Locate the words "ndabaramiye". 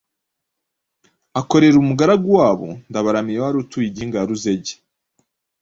2.89-3.39